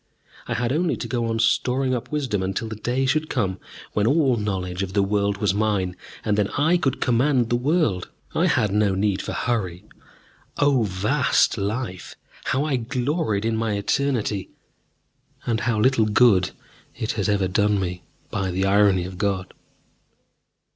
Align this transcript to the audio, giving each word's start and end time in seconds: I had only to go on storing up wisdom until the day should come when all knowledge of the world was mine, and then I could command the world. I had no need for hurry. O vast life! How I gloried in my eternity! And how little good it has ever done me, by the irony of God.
I 0.47 0.55
had 0.55 0.73
only 0.73 0.97
to 0.97 1.07
go 1.07 1.25
on 1.27 1.37
storing 1.37 1.93
up 1.93 2.11
wisdom 2.11 2.41
until 2.41 2.67
the 2.67 2.75
day 2.75 3.05
should 3.05 3.29
come 3.29 3.59
when 3.93 4.07
all 4.07 4.35
knowledge 4.35 4.81
of 4.81 4.93
the 4.93 5.03
world 5.03 5.37
was 5.37 5.53
mine, 5.53 5.95
and 6.25 6.39
then 6.39 6.47
I 6.57 6.77
could 6.77 6.99
command 6.99 7.51
the 7.51 7.55
world. 7.55 8.09
I 8.33 8.47
had 8.47 8.71
no 8.73 8.95
need 8.95 9.21
for 9.21 9.33
hurry. 9.33 9.85
O 10.57 10.81
vast 10.81 11.55
life! 11.55 12.15
How 12.45 12.63
I 12.65 12.77
gloried 12.77 13.45
in 13.45 13.55
my 13.55 13.73
eternity! 13.73 14.49
And 15.45 15.59
how 15.59 15.79
little 15.79 16.05
good 16.05 16.49
it 16.95 17.11
has 17.11 17.29
ever 17.29 17.47
done 17.47 17.79
me, 17.79 18.01
by 18.31 18.49
the 18.49 18.65
irony 18.65 19.05
of 19.05 19.19
God. 19.19 19.53